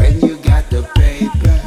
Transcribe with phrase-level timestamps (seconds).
[0.00, 1.59] when you got the paper.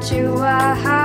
[0.00, 0.99] Flies into our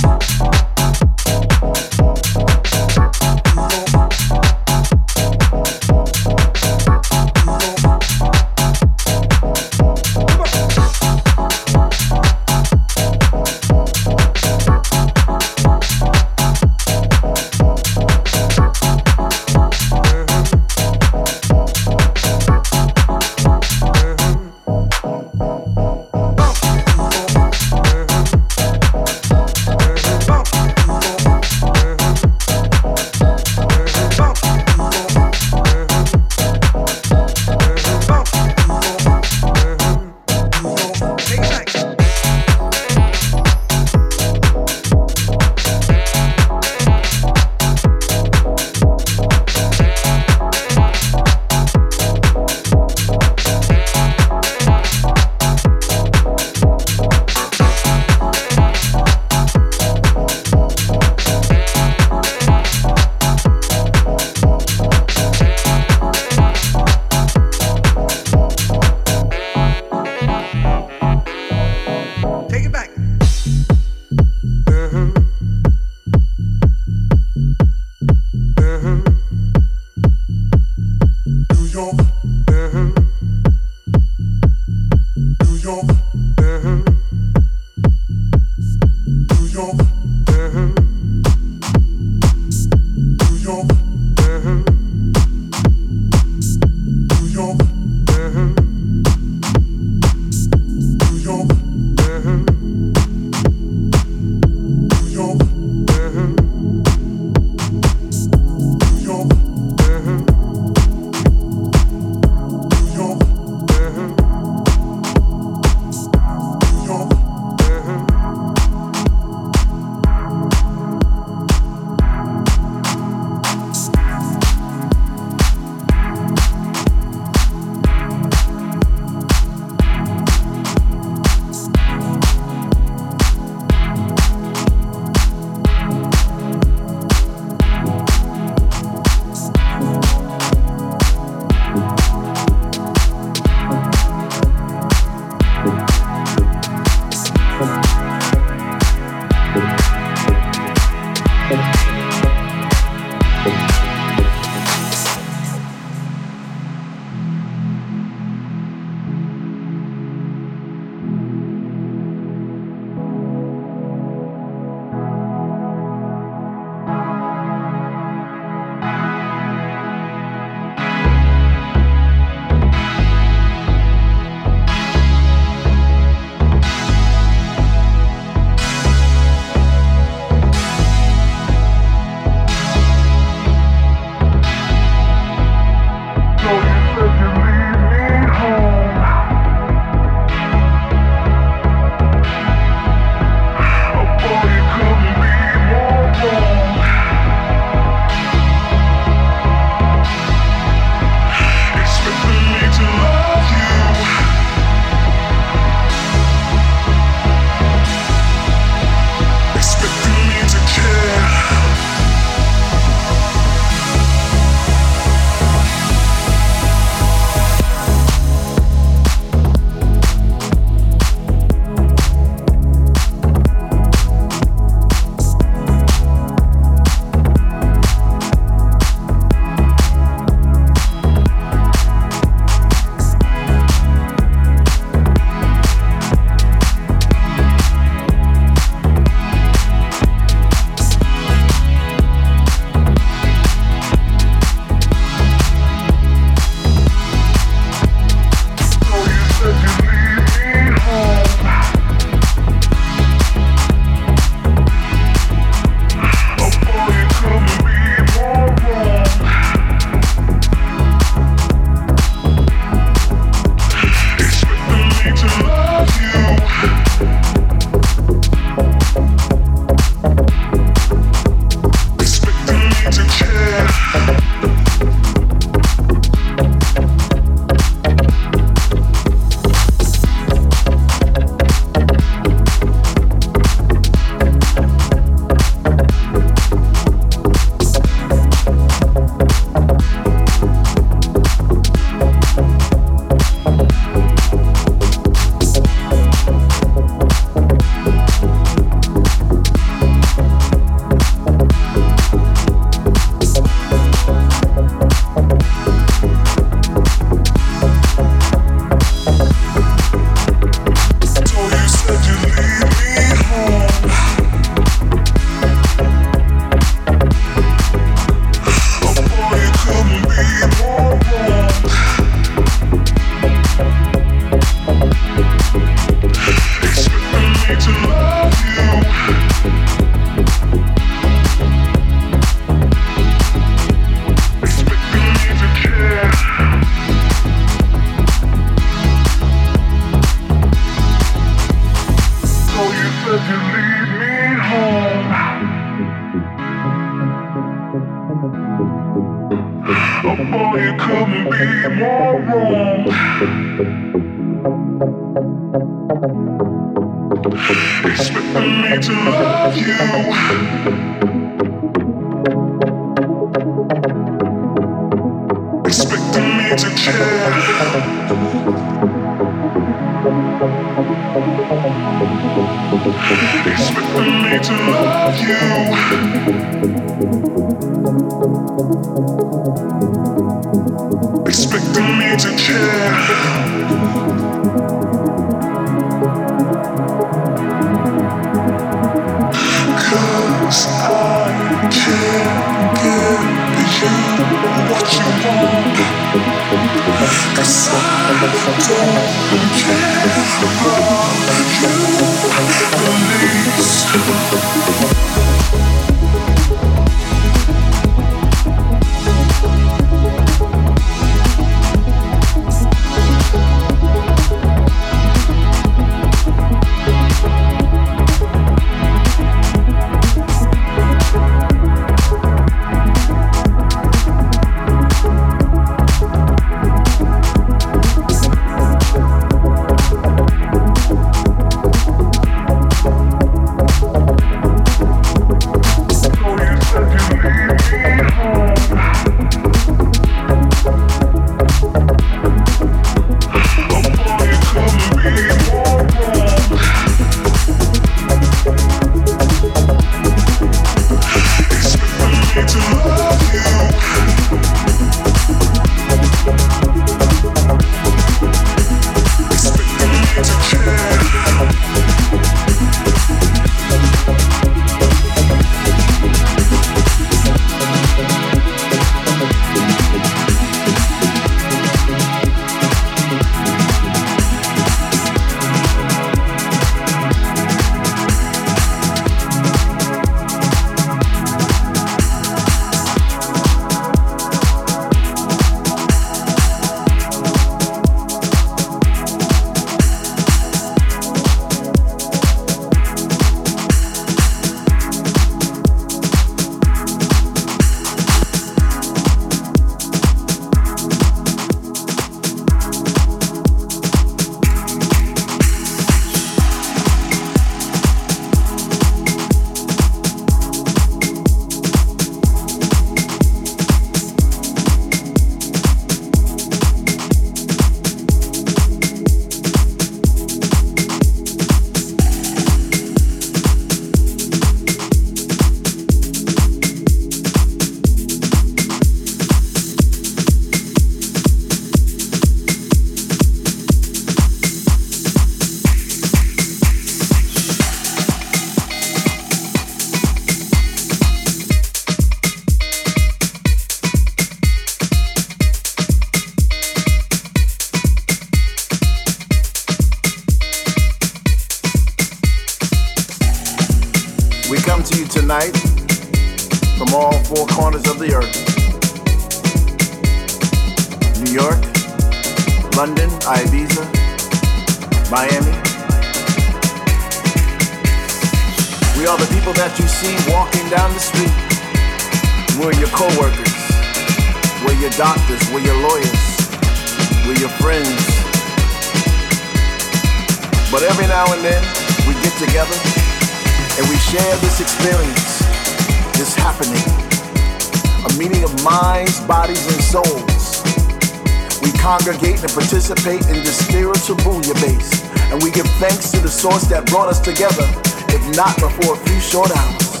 [596.88, 597.64] Brought us together,
[598.08, 600.00] if not before a few short hours.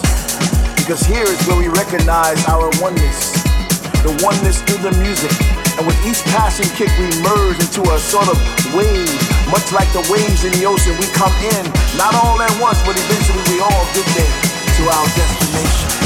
[0.76, 3.32] Because here is where we recognize our oneness,
[4.02, 5.32] the oneness through the music.
[5.78, 8.36] And with each passing kick, we merge into a sort of
[8.74, 9.08] wave,
[9.52, 10.96] much like the waves in the ocean.
[10.98, 11.64] We come in,
[11.96, 14.34] not all at once, but eventually we all get there
[14.76, 15.97] to our destination.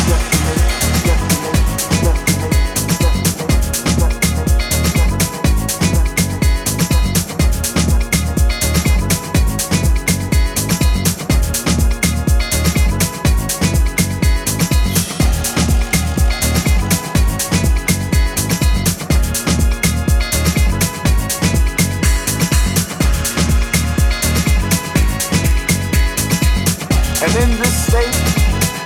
[27.23, 28.18] And in this state,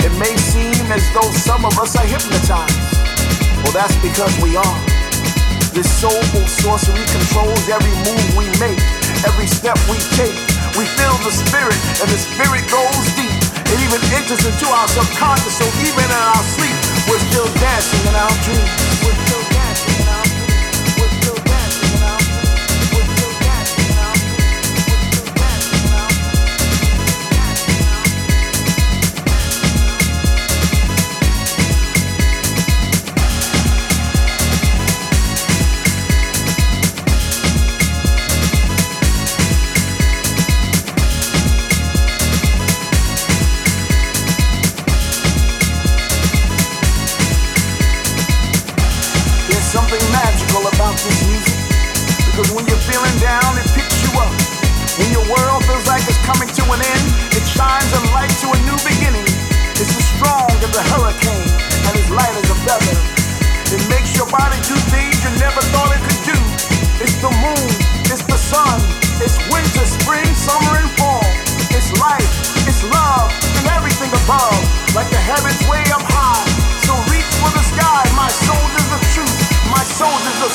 [0.05, 2.77] it may seem as though some of us are hypnotized.
[3.65, 4.79] Well, that's because we are.
[5.73, 8.77] This soulful sorcery controls every move we make,
[9.25, 10.37] every step we take.
[10.77, 13.33] We feel the spirit, and the spirit goes deep.
[13.73, 16.77] It even enters into our subconscious, so even in our sleep,
[17.09, 18.69] we're still dancing in our dreams.
[19.01, 19.26] We're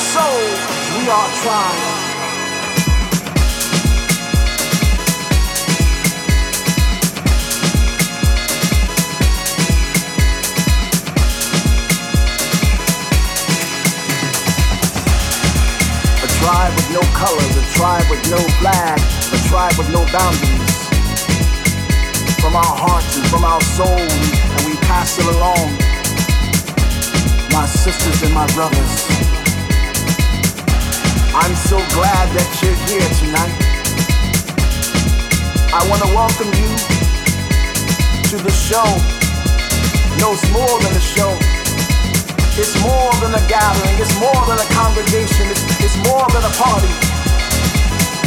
[0.02, 0.42] soul.
[0.98, 1.80] We are trying.
[16.18, 20.72] A tribe with no colors, a tribe with no flag, a tribe with no boundaries.
[22.42, 25.78] From our hearts and from our soul, and we pass it along.
[27.52, 29.21] My sisters and my brothers.
[31.32, 33.56] I'm so glad that you're here tonight.
[35.72, 36.68] I want to welcome you
[38.28, 38.84] to the show.
[40.20, 41.32] No, it's more than a show.
[42.60, 43.96] It's more than a gathering.
[43.96, 45.48] It's more than a congregation.
[45.48, 46.92] It's, it's more than a party.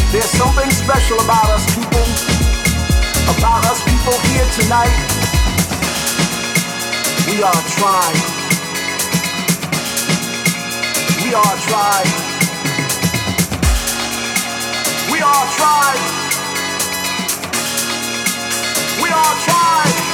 [0.10, 2.06] There's something special about us people,
[3.38, 4.98] about us people here tonight.
[7.30, 8.18] We are a tribe.
[11.22, 12.25] We are a tribe.
[15.26, 16.36] We are a tribe.
[19.02, 20.05] We are a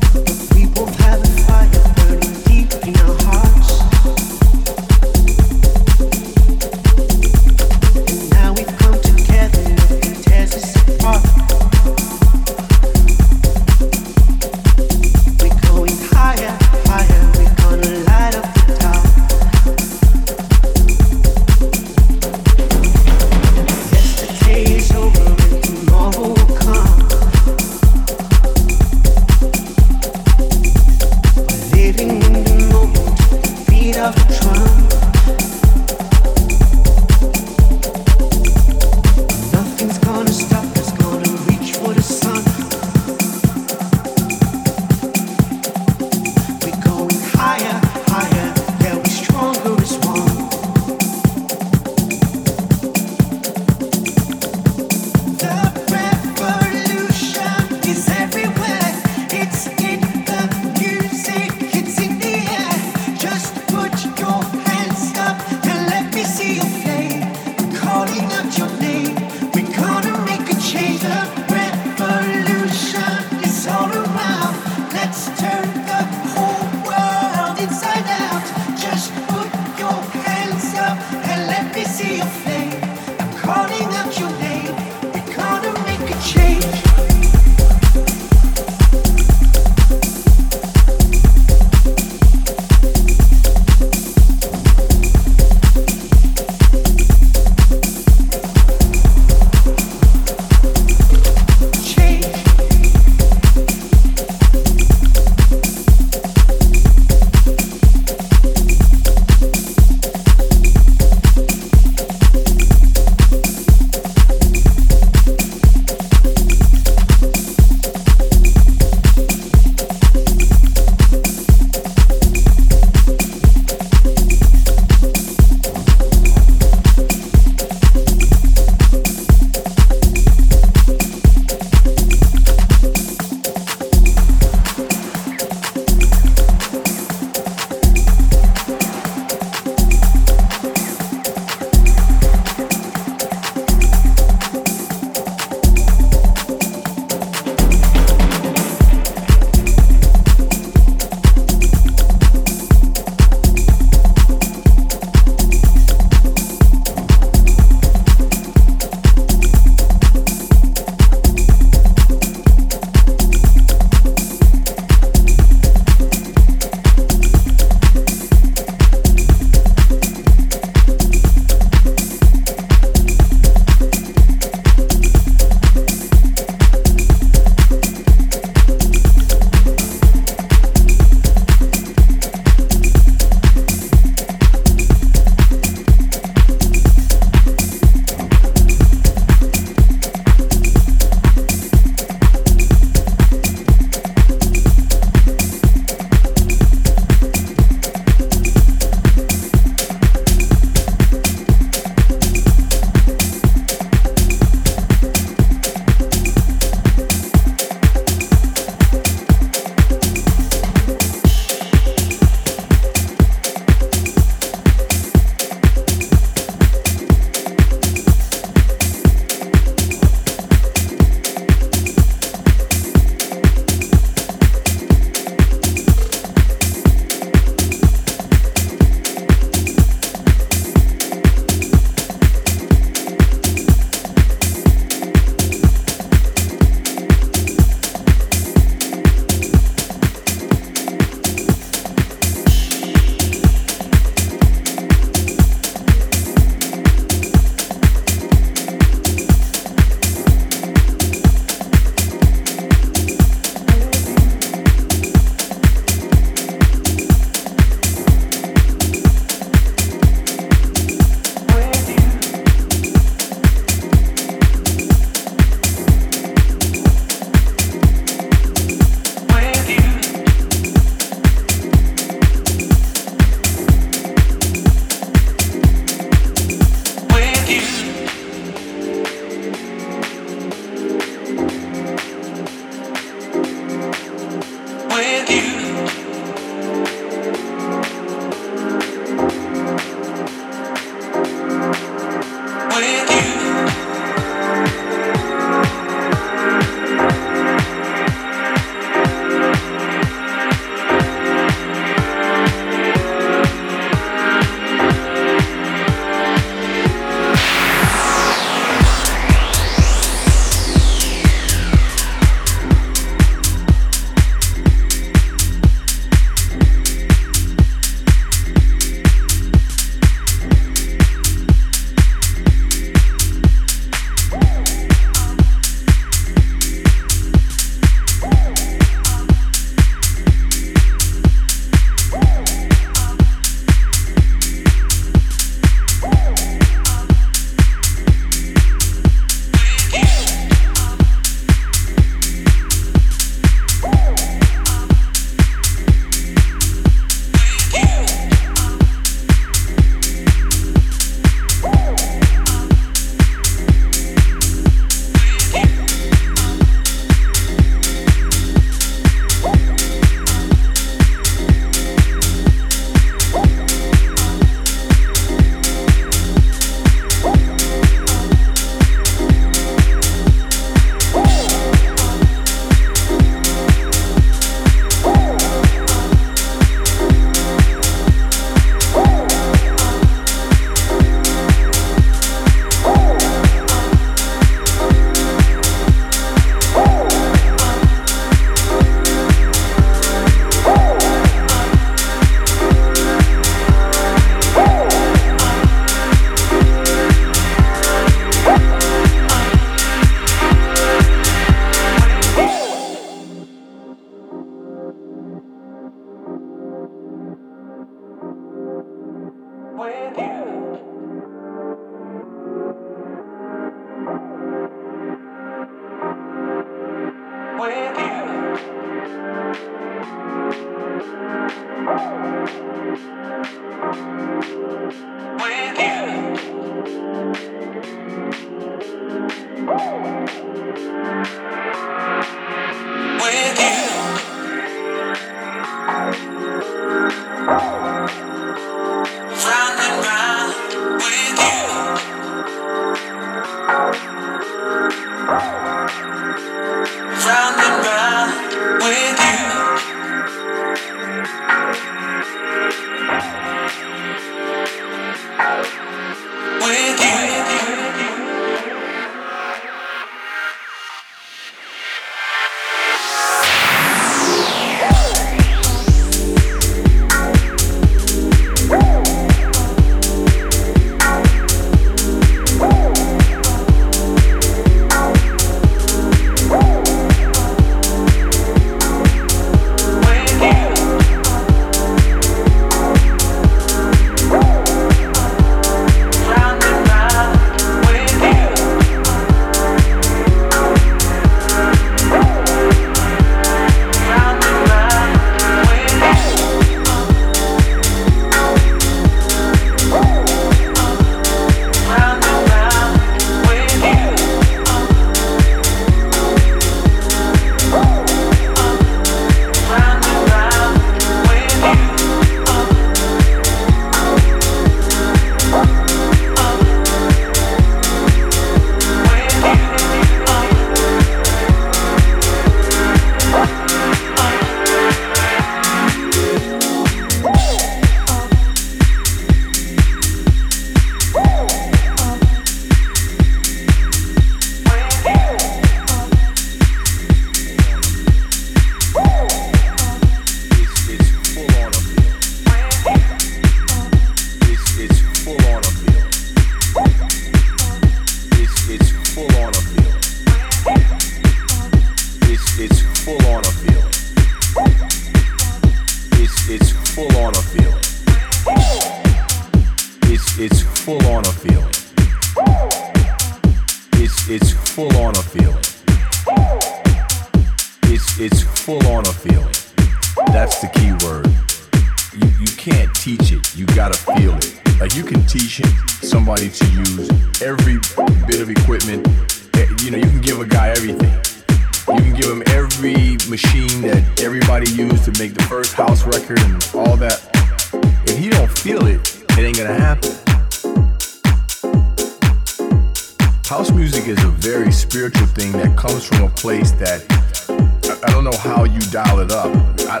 [596.98, 599.50] that I, I don't know how you dial it up.
[599.88, 600.00] I,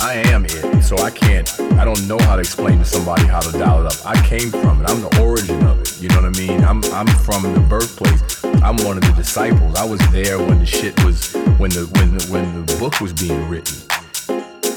[0.00, 1.48] I am it, so I can't.
[1.72, 4.06] I don't know how to explain to somebody how to dial it up.
[4.06, 4.88] I came from it.
[4.88, 6.00] I'm the origin of it.
[6.00, 6.64] You know what I mean?
[6.64, 8.44] I'm I'm from the birthplace.
[8.62, 9.74] I'm one of the disciples.
[9.76, 13.12] I was there when the shit was when the when the, when the book was
[13.12, 13.76] being written.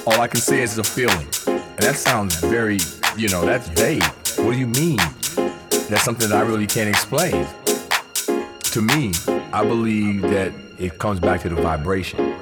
[0.05, 2.79] All I can say is a feeling, and that sounds very,
[3.15, 4.03] you know, that's vague.
[4.37, 4.97] What do you mean?
[5.89, 7.45] That's something that I really can't explain.
[8.71, 9.11] To me,
[9.53, 12.35] I believe that it comes back to the vibration.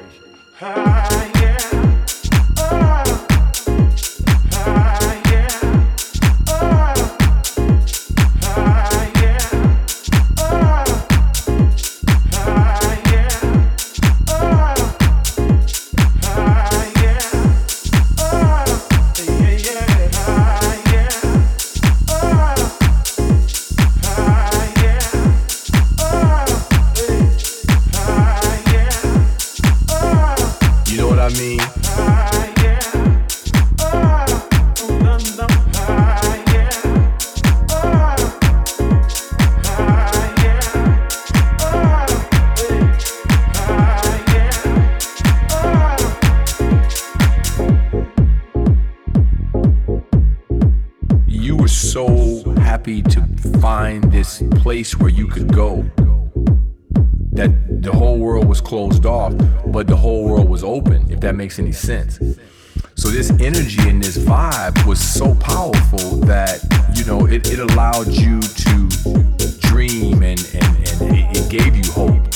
[54.79, 55.83] Place where you could go
[57.33, 57.51] that
[57.81, 59.33] the whole world was closed off,
[59.73, 62.17] but the whole world was open, if that makes any sense.
[62.95, 66.63] So this energy and this vibe was so powerful that,
[66.95, 68.87] you know, it, it allowed you to
[69.67, 72.28] dream and, and, and it, it gave you hope.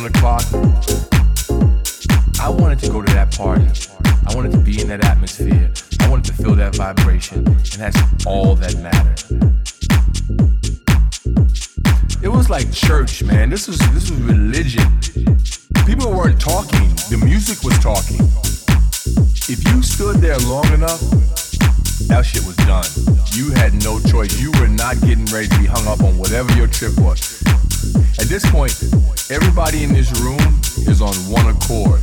[0.00, 0.42] One o'clock.
[2.40, 3.66] I wanted to go to that party.
[4.26, 5.70] I wanted to be in that atmosphere.
[6.00, 9.20] I wanted to feel that vibration, and that's all that mattered.
[12.22, 13.50] It was like church, man.
[13.50, 14.88] This was this was religion.
[15.84, 16.88] People weren't talking.
[17.10, 18.24] The music was talking.
[19.52, 21.00] If you stood there long enough,
[22.08, 22.88] that shit was done.
[23.32, 24.40] You had no choice.
[24.40, 27.42] You were not getting ready to be hung up on whatever your trip was.
[28.18, 28.72] At this point,
[29.30, 30.40] everybody in this room
[30.90, 32.00] is on one accord.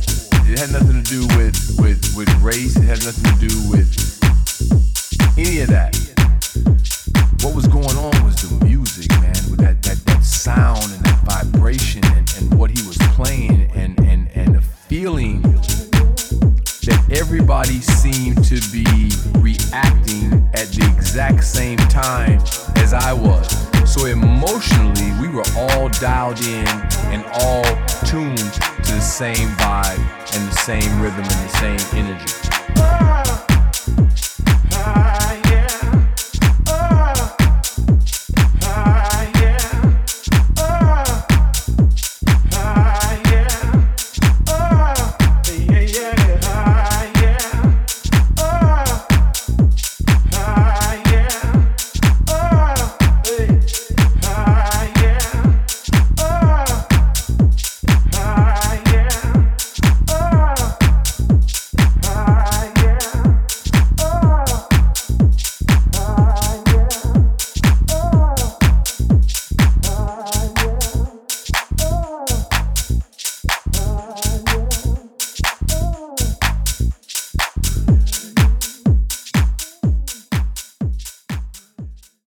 [0.48, 2.76] It had nothing to do with, with, with race.
[2.76, 3.87] It had nothing to do with